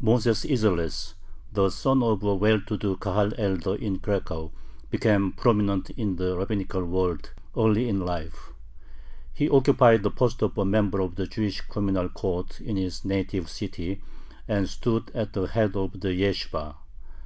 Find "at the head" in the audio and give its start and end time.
15.14-15.76